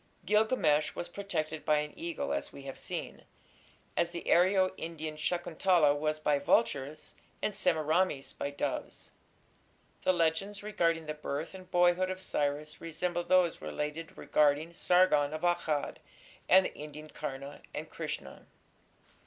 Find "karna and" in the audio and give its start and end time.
17.11-17.87